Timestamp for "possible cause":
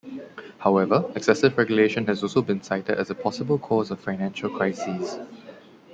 3.13-3.91